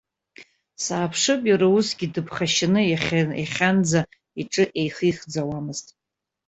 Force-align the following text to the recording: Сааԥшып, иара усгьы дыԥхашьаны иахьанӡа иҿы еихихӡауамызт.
Сааԥшып, 0.83 1.41
иара 1.51 1.67
усгьы 1.75 2.07
дыԥхашьаны 2.13 2.81
иахьанӡа 3.33 4.01
иҿы 4.41 4.63
еихихӡауамызт. 4.79 5.87